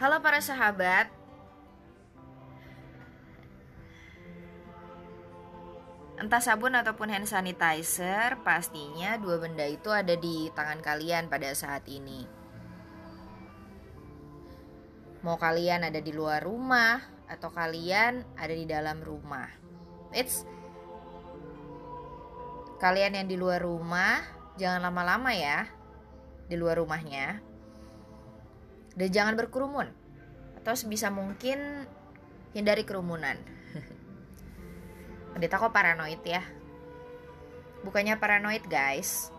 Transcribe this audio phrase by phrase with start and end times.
[0.00, 1.12] Halo para sahabat.
[6.16, 11.84] Entah sabun ataupun hand sanitizer, pastinya dua benda itu ada di tangan kalian pada saat
[11.84, 12.24] ini.
[15.20, 19.52] Mau kalian ada di luar rumah atau kalian ada di dalam rumah.
[20.16, 20.48] It's
[22.80, 24.24] kalian yang di luar rumah
[24.56, 25.68] jangan lama-lama ya
[26.48, 27.49] di luar rumahnya
[28.94, 29.88] dan jangan berkerumun
[30.60, 31.88] atau sebisa mungkin
[32.52, 33.38] hindari kerumunan.
[35.32, 36.42] Pendeta kok paranoid ya?
[37.86, 39.30] Bukannya paranoid guys.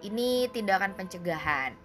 [0.00, 1.76] Ini tindakan pencegahan.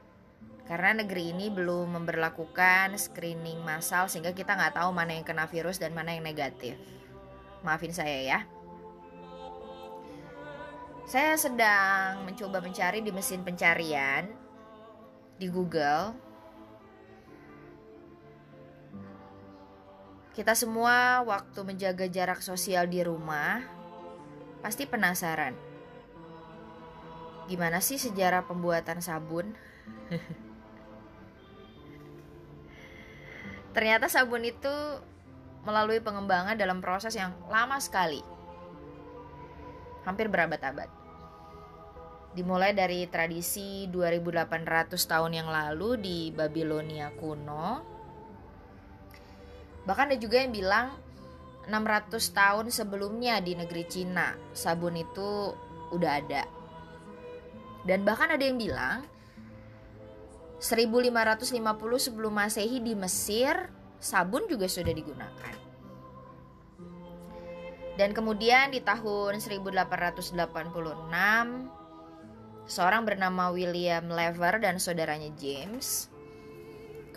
[0.70, 5.82] Karena negeri ini belum memperlakukan screening massal sehingga kita nggak tahu mana yang kena virus
[5.82, 6.78] dan mana yang negatif.
[7.66, 8.40] Maafin saya ya.
[11.10, 14.30] Saya sedang mencoba mencari di mesin pencarian
[15.42, 16.29] di Google
[20.40, 23.60] Kita semua waktu menjaga jarak sosial di rumah
[24.64, 25.52] pasti penasaran.
[27.52, 29.52] Gimana sih sejarah pembuatan sabun?
[33.76, 34.72] Ternyata sabun itu
[35.68, 38.24] melalui pengembangan dalam proses yang lama sekali.
[40.08, 40.88] Hampir berabad-abad.
[42.32, 47.99] Dimulai dari tradisi 2800 tahun yang lalu di Babilonia kuno
[49.90, 50.94] Bahkan ada juga yang bilang
[51.66, 55.58] 600 tahun sebelumnya di negeri Cina sabun itu
[55.90, 56.46] udah ada.
[57.90, 59.02] Dan bahkan ada yang bilang
[60.62, 61.58] 1550
[61.98, 65.56] sebelum Masehi di Mesir sabun juga sudah digunakan.
[67.98, 70.38] Dan kemudian di tahun 1886
[72.70, 76.14] seorang bernama William Lever dan saudaranya James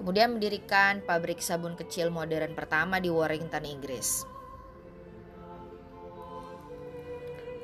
[0.02, 4.26] Kemudian mendirikan pabrik sabun kecil modern pertama di Warrington, Inggris.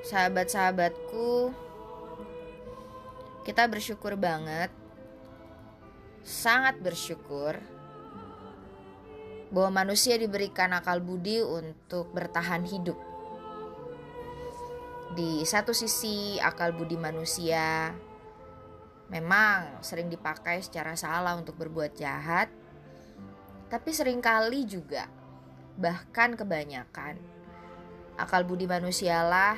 [0.07, 1.51] Sahabat-sahabatku,
[3.43, 4.71] kita bersyukur banget,
[6.23, 7.59] sangat bersyukur
[9.51, 13.03] bahwa manusia diberikan akal budi untuk bertahan hidup.
[15.19, 17.99] Di satu sisi, akal budi manusia
[19.09, 22.53] memang sering dipakai secara salah untuk berbuat jahat,
[23.73, 25.09] tapi sering kali juga,
[25.81, 27.17] bahkan kebanyakan,
[28.21, 29.57] akal budi manusialah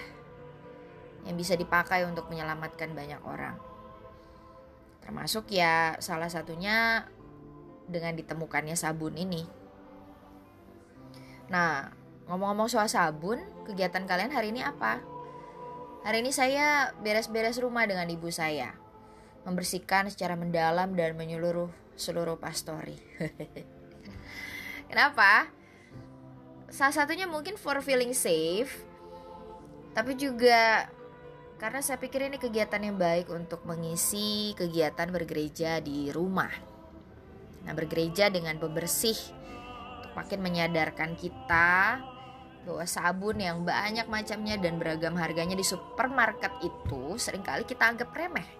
[1.27, 3.59] yang bisa dipakai untuk menyelamatkan banyak orang.
[5.03, 7.06] Termasuk ya salah satunya
[7.91, 9.43] dengan ditemukannya sabun ini.
[11.50, 11.91] Nah,
[12.31, 15.03] ngomong-ngomong soal sabun, kegiatan kalian hari ini apa?
[16.06, 18.90] Hari ini saya beres-beres rumah dengan ibu saya
[19.45, 22.97] membersihkan secara mendalam dan menyeluruh seluruh pastori.
[24.91, 25.49] Kenapa?
[26.71, 28.73] Salah satunya mungkin for feeling safe,
[29.93, 30.87] tapi juga
[31.61, 36.51] karena saya pikir ini kegiatan yang baik untuk mengisi kegiatan bergereja di rumah.
[37.67, 39.19] Nah, bergereja dengan bebersih
[40.01, 42.01] untuk makin menyadarkan kita
[42.65, 48.09] bahwa sabun yang banyak macamnya dan beragam harganya di supermarket itu sering kali kita anggap
[48.12, 48.59] remeh.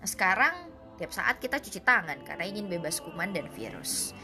[0.00, 4.16] Nah, sekarang tiap saat kita cuci tangan karena ingin bebas kuman dan virus.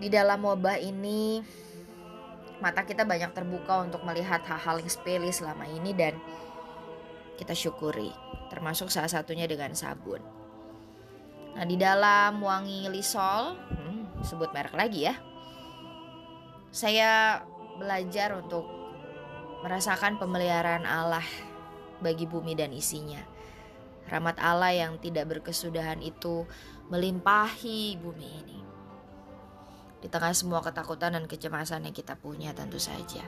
[0.00, 1.44] Di dalam wabah ini
[2.64, 6.16] mata kita banyak terbuka untuk melihat hal-hal yang sepele selama ini dan
[7.36, 8.10] kita syukuri,
[8.48, 10.18] termasuk salah satunya dengan sabun.
[11.54, 15.14] Nah, di dalam wangi lisol, hmm, sebut merek lagi ya.
[16.72, 17.42] Saya
[17.76, 18.64] belajar untuk
[19.60, 21.24] merasakan pemeliharaan Allah
[21.98, 23.38] bagi bumi dan isinya
[24.08, 26.48] Rahmat Allah yang tidak berkesudahan itu
[26.88, 28.60] melimpahi bumi ini.
[30.00, 33.22] Di tengah semua ketakutan dan kecemasan yang kita punya tentu saja.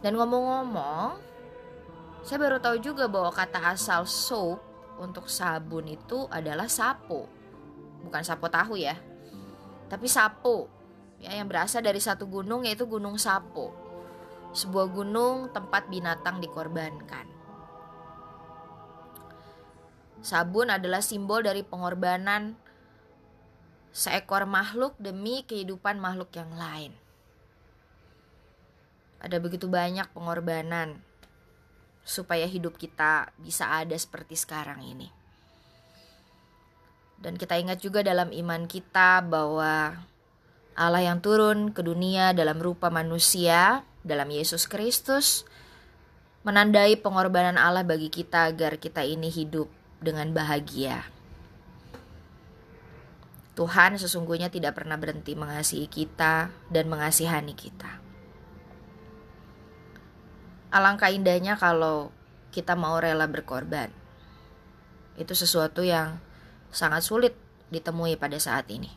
[0.00, 1.20] Dan ngomong-ngomong,
[2.24, 4.62] saya baru tahu juga bahwa kata asal soap
[4.96, 7.28] untuk sabun itu adalah sapo.
[8.02, 8.96] Bukan sapo tahu ya.
[9.90, 10.82] Tapi sapo
[11.22, 13.70] ya yang berasal dari satu gunung yaitu Gunung Sapo.
[14.52, 17.31] Sebuah gunung tempat binatang dikorbankan.
[20.22, 22.54] Sabun adalah simbol dari pengorbanan
[23.90, 26.94] seekor makhluk demi kehidupan makhluk yang lain.
[29.18, 31.02] Ada begitu banyak pengorbanan
[32.06, 35.10] supaya hidup kita bisa ada seperti sekarang ini.
[37.18, 39.94] Dan kita ingat juga dalam iman kita bahwa
[40.74, 45.46] Allah yang turun ke dunia dalam rupa manusia, dalam Yesus Kristus,
[46.46, 51.06] menandai pengorbanan Allah bagi kita agar kita ini hidup dengan bahagia.
[53.52, 58.00] Tuhan sesungguhnya tidak pernah berhenti mengasihi kita dan mengasihani kita.
[60.72, 62.08] Alangkah indahnya kalau
[62.48, 63.92] kita mau rela berkorban.
[65.20, 66.16] Itu sesuatu yang
[66.72, 67.36] sangat sulit
[67.68, 68.88] ditemui pada saat ini.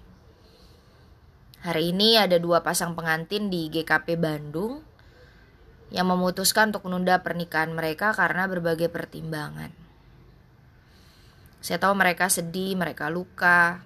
[1.68, 4.86] Hari ini ada dua pasang pengantin di GKP Bandung
[5.92, 9.85] yang memutuskan untuk menunda pernikahan mereka karena berbagai pertimbangan.
[11.66, 13.82] Saya tahu mereka sedih, mereka luka,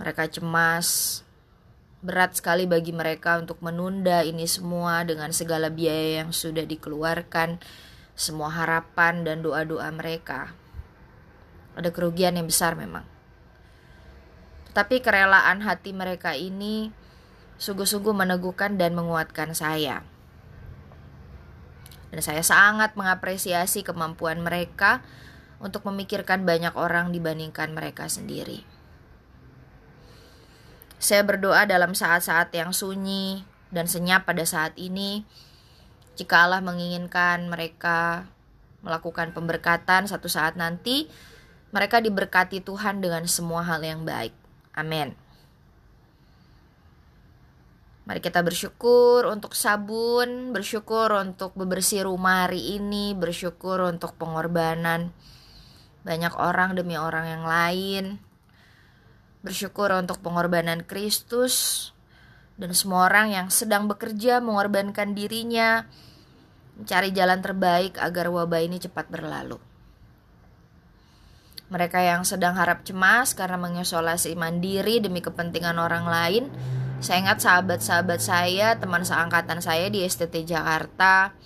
[0.00, 1.20] mereka cemas.
[2.00, 7.60] Berat sekali bagi mereka untuk menunda ini semua dengan segala biaya yang sudah dikeluarkan,
[8.16, 10.56] semua harapan dan doa-doa mereka.
[11.76, 13.04] Ada kerugian yang besar memang.
[14.72, 16.88] Tetapi kerelaan hati mereka ini
[17.60, 20.00] sungguh-sungguh meneguhkan dan menguatkan saya.
[22.08, 25.04] Dan saya sangat mengapresiasi kemampuan mereka
[25.64, 28.60] untuk memikirkan banyak orang dibandingkan mereka sendiri.
[31.00, 35.24] Saya berdoa dalam saat-saat yang sunyi dan senyap pada saat ini.
[36.20, 38.28] Jika Allah menginginkan mereka
[38.84, 41.08] melakukan pemberkatan satu saat nanti,
[41.72, 44.36] mereka diberkati Tuhan dengan semua hal yang baik.
[44.76, 45.16] Amin.
[48.04, 55.08] Mari kita bersyukur untuk sabun, bersyukur untuk bebersih rumah hari ini, bersyukur untuk pengorbanan
[56.04, 58.20] banyak orang demi orang yang lain
[59.44, 61.92] bersyukur untuk pengorbanan Kristus
[62.56, 65.84] dan semua orang yang sedang bekerja mengorbankan dirinya
[66.80, 69.60] mencari jalan terbaik agar wabah ini cepat berlalu.
[71.68, 76.44] Mereka yang sedang harap cemas karena mengisolasi mandiri demi kepentingan orang lain.
[77.04, 81.36] Saya ingat sahabat-sahabat saya, teman seangkatan saya di STT Jakarta,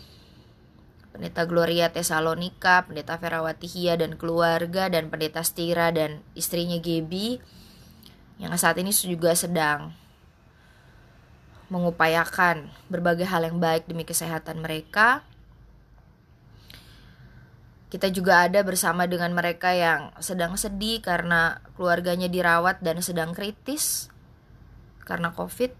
[1.13, 7.41] Pendeta Gloria Tesalonika, Pendeta Ferawati Hia dan keluarga, dan Pendeta Stira dan istrinya Gebi
[8.39, 9.91] yang saat ini juga sedang
[11.69, 15.27] mengupayakan berbagai hal yang baik demi kesehatan mereka.
[17.89, 24.13] Kita juga ada bersama dengan mereka yang sedang sedih karena keluarganya dirawat dan sedang kritis
[25.03, 25.73] karena COVID.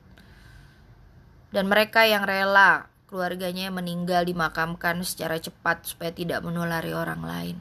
[1.53, 7.57] Dan mereka yang rela keluarganya yang meninggal dimakamkan secara cepat supaya tidak menulari orang lain.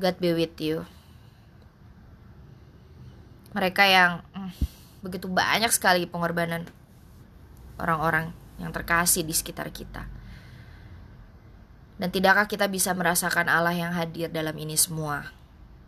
[0.00, 0.88] God be with you
[3.50, 4.52] mereka yang hmm,
[5.02, 6.66] begitu banyak sekali pengorbanan
[7.82, 8.30] orang-orang
[8.62, 10.06] yang terkasih di sekitar kita.
[12.00, 15.28] Dan tidakkah kita bisa merasakan Allah yang hadir dalam ini semua,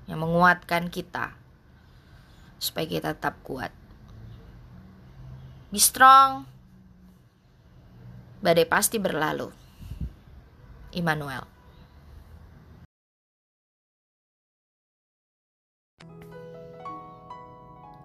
[0.04, 1.32] yang menguatkan kita
[2.60, 3.72] supaya kita tetap kuat.
[5.72, 6.51] Be strong.
[8.42, 9.46] Badai pasti berlalu.
[10.98, 11.46] Immanuel.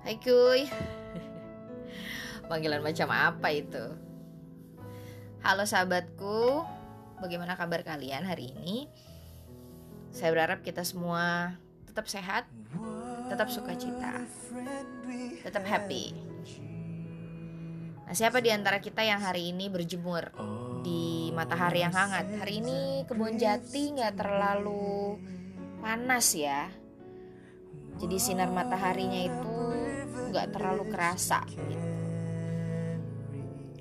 [0.05, 0.69] Hai kuy
[2.47, 3.85] Panggilan macam apa itu?
[5.43, 6.63] Halo sahabatku
[7.19, 8.87] Bagaimana kabar kalian hari ini?
[10.15, 12.47] Saya berharap kita semua tetap sehat
[13.27, 14.23] Tetap suka cita
[15.43, 16.15] Tetap happy
[18.07, 20.31] Nah siapa di antara kita yang hari ini berjemur
[20.79, 22.39] di matahari yang hangat?
[22.39, 25.19] Hari ini kebun jati nggak terlalu
[25.83, 26.71] panas ya.
[27.99, 29.55] Jadi sinar mataharinya itu
[30.31, 31.87] nggak terlalu kerasa gitu.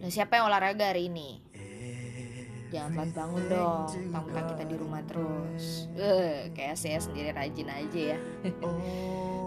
[0.03, 1.47] Nah siapa yang olahraga hari ini?
[2.75, 5.87] Jangan telat bangun dong, tentang kita di rumah terus.
[5.95, 8.19] Uh, kayak saya sendiri rajin aja ya.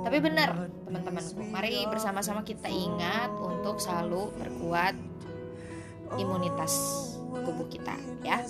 [0.07, 4.97] Tapi benar teman-temanku, mari bersama-sama kita ingat untuk selalu perkuat
[6.17, 6.73] imunitas
[7.45, 7.93] tubuh kita
[8.25, 8.41] ya.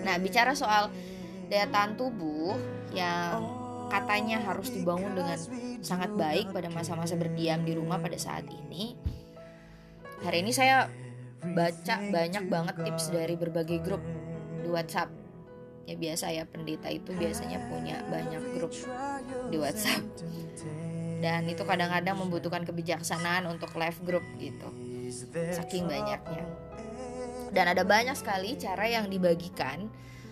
[0.00, 0.88] Nah bicara soal
[1.52, 2.56] daya tahan tubuh
[2.96, 3.44] yang
[3.92, 5.36] katanya harus dibangun dengan
[5.84, 8.96] sangat baik pada masa-masa berdiam di rumah pada saat ini.
[10.24, 10.88] Hari ini saya
[11.40, 14.00] baca banyak banget tips dari berbagai grup
[14.64, 15.12] di WhatsApp.
[15.84, 18.72] Ya biasa ya pendeta itu biasanya punya banyak grup
[19.50, 20.00] di WhatsApp.
[21.20, 24.68] Dan itu kadang-kadang membutuhkan kebijaksanaan untuk live group gitu.
[25.52, 26.44] Saking banyaknya.
[27.52, 29.90] Dan ada banyak sekali cara yang dibagikan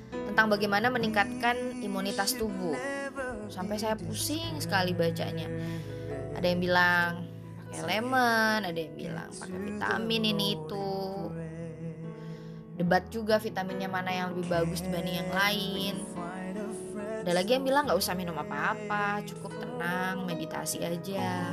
[0.09, 2.77] tentang bagaimana meningkatkan imunitas tubuh
[3.49, 5.49] sampai saya pusing sekali bacanya
[6.37, 7.27] ada yang bilang
[7.69, 10.91] pakai lemon ada yang bilang pakai vitamin ini itu
[12.79, 15.95] debat juga vitaminnya mana yang lebih bagus dibanding yang lain
[17.29, 21.53] ada lagi yang bilang nggak usah minum apa-apa cukup tenang meditasi aja.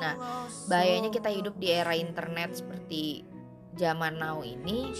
[0.00, 0.16] Nah
[0.64, 3.20] bahayanya kita hidup di era internet seperti
[3.76, 4.96] zaman now ini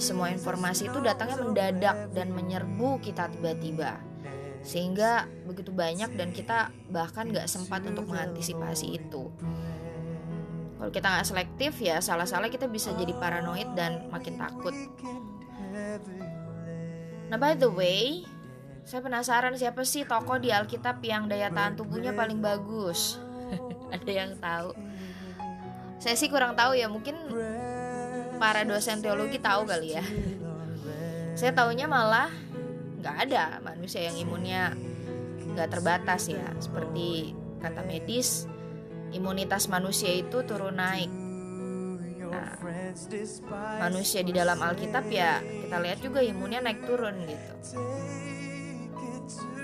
[0.00, 4.00] semua informasi itu datangnya mendadak dan menyerbu kita tiba-tiba.
[4.64, 9.28] Sehingga begitu banyak dan kita bahkan nggak sempat untuk mengantisipasi itu.
[10.80, 14.72] Kalau kita nggak selektif ya salah-salah kita bisa jadi paranoid dan makin takut
[17.30, 18.26] nah by the way
[18.90, 23.22] saya penasaran siapa sih tokoh di Alkitab yang daya tahan tubuhnya paling bagus?
[23.94, 24.74] Ada yang tahu.
[26.02, 27.14] Saya sih kurang tahu ya mungkin
[28.42, 30.04] para dosen teologi tahu kali ya.
[31.38, 32.34] Saya taunya malah
[32.98, 34.74] nggak ada manusia yang imunnya
[35.54, 36.50] nggak terbatas ya.
[36.58, 38.50] Seperti kata medis
[39.14, 41.19] imunitas manusia itu turun naik
[42.30, 42.54] nah
[43.82, 47.54] manusia di dalam Alkitab ya kita lihat juga imunnya naik turun gitu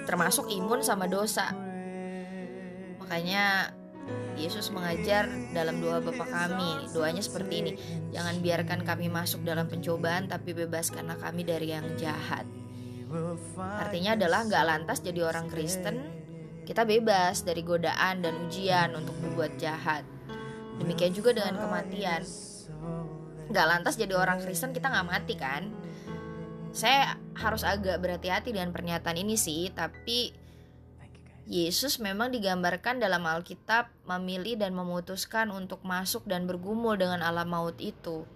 [0.06, 1.54] termasuk imun sama dosa
[3.02, 3.70] makanya
[4.36, 7.72] Yesus mengajar dalam doa Bapa kami doanya seperti ini
[8.12, 12.44] jangan biarkan kami masuk dalam pencobaan tapi bebaskanlah kami dari yang jahat
[13.56, 16.02] Artinya adalah nggak lantas jadi orang Kristen,
[16.66, 20.02] kita bebas dari godaan dan ujian untuk berbuat jahat.
[20.82, 22.26] Demikian juga dengan kematian.
[23.46, 25.70] Nggak lantas jadi orang Kristen kita nggak mati kan?
[26.74, 30.34] Saya harus agak berhati-hati dengan pernyataan ini sih, tapi
[31.46, 37.78] Yesus memang digambarkan dalam Alkitab memilih dan memutuskan untuk masuk dan bergumul dengan alam maut
[37.78, 38.26] itu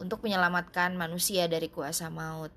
[0.00, 2.50] untuk menyelamatkan manusia dari kuasa maut.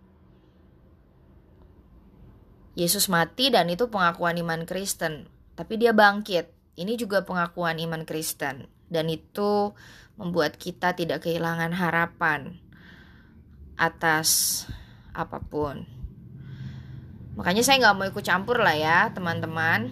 [2.80, 5.28] Yesus mati dan itu pengakuan iman Kristen,
[5.60, 6.52] tapi dia bangkit.
[6.76, 9.74] Ini juga pengakuan iman Kristen dan itu
[10.16, 12.60] membuat kita tidak kehilangan harapan
[13.76, 14.64] atas
[15.12, 15.84] apa pun.
[17.36, 19.92] Makanya saya nggak mau ikut campur lah ya teman-teman.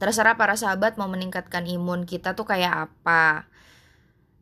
[0.00, 3.48] Terserah para sahabat mau meningkatkan imun kita tuh kayak apa.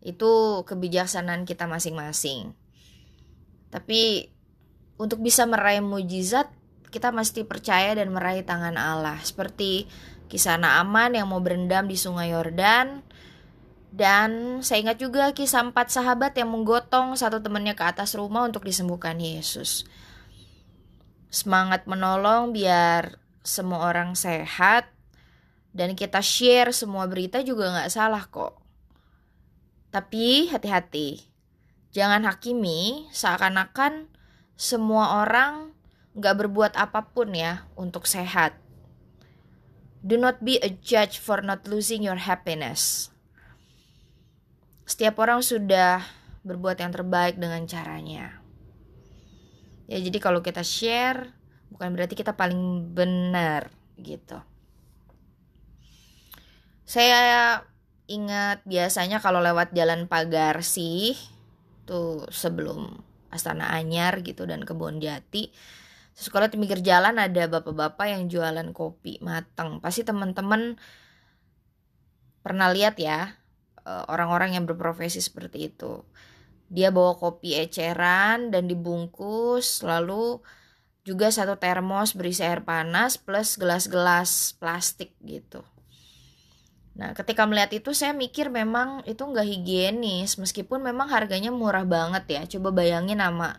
[0.03, 2.55] Itu kebijaksanaan kita masing-masing.
[3.71, 4.31] Tapi
[4.99, 6.51] untuk bisa meraih mujizat
[6.93, 9.89] kita mesti percaya dan meraih tangan Allah seperti
[10.29, 13.01] kisah Naaman yang mau berendam di sungai Yordan
[13.93, 18.65] dan saya ingat juga kisah empat sahabat yang menggotong satu temannya ke atas rumah untuk
[18.65, 19.85] disembuhkan Yesus.
[21.29, 24.89] Semangat menolong biar semua orang sehat
[25.77, 28.65] dan kita share semua berita juga nggak salah kok.
[29.93, 31.21] Tapi hati-hati,
[31.93, 34.09] jangan hakimi seakan-akan
[34.57, 35.77] semua orang
[36.17, 38.57] nggak berbuat apa pun ya untuk sehat.
[40.01, 43.12] Do not be a judge for not losing your happiness.
[44.83, 46.03] Setiap orang sudah
[46.43, 48.43] berbuat yang terbaik dengan caranya.
[49.87, 51.31] Ya jadi kalau kita share
[51.71, 54.41] bukan berarti kita paling benar gitu.
[56.83, 57.62] Saya
[58.11, 61.17] ingat biasanya kalau lewat jalan pagar sih
[61.87, 63.01] tuh sebelum
[63.33, 65.49] Astana Anyar gitu dan Kebon Jati
[66.12, 70.77] sekolah di pinggir jalan ada bapak-bapak yang jualan kopi matang pasti teman-teman
[72.45, 73.41] pernah lihat ya
[73.87, 76.03] orang-orang yang berprofesi seperti itu
[76.73, 80.41] dia bawa kopi eceran dan dibungkus lalu
[81.03, 85.67] juga satu termos berisi air panas plus gelas-gelas plastik gitu
[86.93, 92.25] Nah, ketika melihat itu saya mikir memang itu nggak higienis meskipun memang harganya murah banget
[92.29, 92.43] ya.
[92.57, 93.57] Coba bayangin nama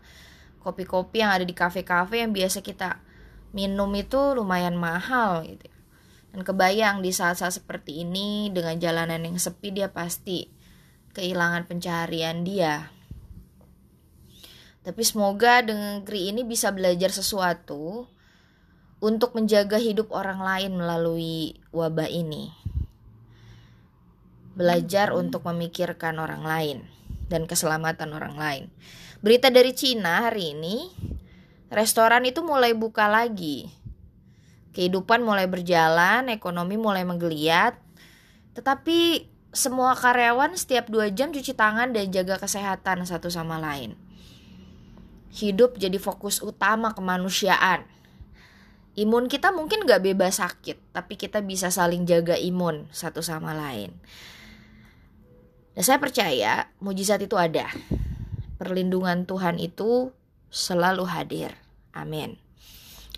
[0.62, 3.02] kopi-kopi yang ada di kafe-kafe yang biasa kita
[3.52, 5.73] minum itu lumayan mahal gitu ya.
[6.34, 10.50] Dan kebayang di saat-saat seperti ini dengan jalanan yang sepi dia pasti
[11.14, 12.90] kehilangan pencaharian dia.
[14.84, 18.10] Tapi semoga dengan negeri ini bisa belajar sesuatu
[18.98, 22.50] untuk menjaga hidup orang lain melalui wabah ini.
[24.58, 26.78] Belajar untuk memikirkan orang lain
[27.30, 28.64] dan keselamatan orang lain.
[29.24, 30.92] Berita dari Cina hari ini,
[31.72, 33.83] restoran itu mulai buka lagi.
[34.74, 37.78] Kehidupan mulai berjalan, ekonomi mulai menggeliat.
[38.58, 43.94] Tetapi semua karyawan setiap dua jam cuci tangan dan jaga kesehatan satu sama lain.
[45.34, 47.86] Hidup jadi fokus utama kemanusiaan.
[48.94, 53.94] Imun kita mungkin gak bebas sakit, tapi kita bisa saling jaga imun satu sama lain.
[55.74, 57.70] Dan saya percaya mujizat itu ada
[58.62, 60.14] perlindungan Tuhan itu
[60.54, 61.58] selalu hadir.
[61.98, 62.43] Amin.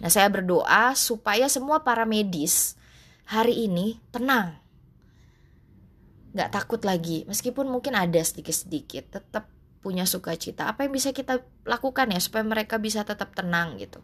[0.03, 2.75] Nah, saya berdoa supaya semua para medis
[3.25, 4.59] hari ini tenang.
[6.35, 9.47] Gak takut lagi, meskipun mungkin ada sedikit-sedikit, tetap
[9.79, 10.67] punya sukacita.
[10.67, 14.03] Apa yang bisa kita lakukan ya supaya mereka bisa tetap tenang gitu.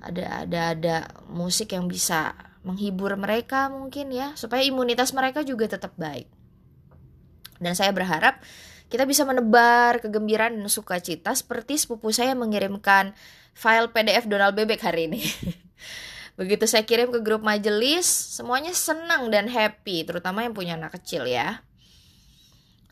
[0.00, 0.96] Ada ada ada
[1.28, 2.32] musik yang bisa
[2.64, 6.30] menghibur mereka mungkin ya, supaya imunitas mereka juga tetap baik.
[7.60, 8.40] Dan saya berharap
[8.92, 13.16] kita bisa menebar kegembiraan dan sukacita seperti sepupu saya mengirimkan
[13.56, 15.24] file PDF Donald Bebek hari ini.
[16.38, 21.24] Begitu saya kirim ke grup majelis, semuanya senang dan happy, terutama yang punya anak kecil
[21.24, 21.64] ya.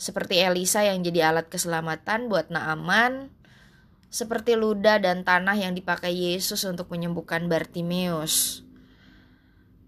[0.01, 3.29] Seperti Elisa yang jadi alat keselamatan buat Naaman,
[4.09, 8.65] seperti luda dan tanah yang dipakai Yesus untuk menyembuhkan Bartimeus.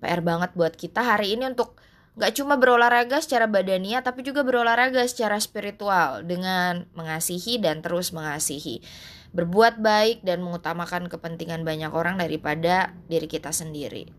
[0.05, 1.81] PR banget buat kita hari ini untuk
[2.13, 8.85] Gak cuma berolahraga secara badania tapi juga berolahraga secara spiritual dengan mengasihi dan terus mengasihi.
[9.33, 14.13] Berbuat baik dan mengutamakan kepentingan banyak orang daripada diri kita sendiri.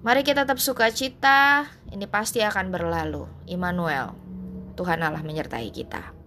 [0.00, 3.28] Mari kita tetap suka cita, ini pasti akan berlalu.
[3.44, 4.16] Immanuel,
[4.80, 6.19] Tuhan Allah menyertai kita.